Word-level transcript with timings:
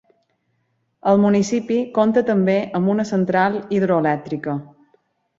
El 1.09 1.19
municipi 1.25 1.75
compta 1.97 2.23
també 2.29 2.55
amb 2.79 2.91
una 2.93 3.05
central 3.09 3.59
hidroelèctrica. 3.79 4.57